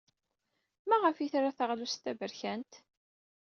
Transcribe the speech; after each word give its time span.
Maɣef 0.87 1.17
ay 1.17 1.29
tra 1.33 1.51
taɣlust 1.57 2.01
taberkant? 2.03 2.73